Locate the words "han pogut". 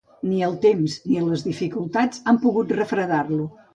2.33-2.75